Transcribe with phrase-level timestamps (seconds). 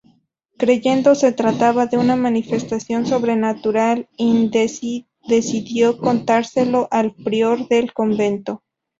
[0.57, 4.09] Creyendo se trataba de una manifestación sobrenatural,
[5.27, 8.63] decidió contárselo al prior del convento.